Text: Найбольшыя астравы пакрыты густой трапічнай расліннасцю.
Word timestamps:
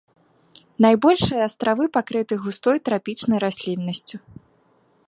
Найбольшыя 0.85 1.43
астравы 1.49 1.85
пакрыты 1.99 2.33
густой 2.47 2.77
трапічнай 2.89 3.39
расліннасцю. 3.49 4.17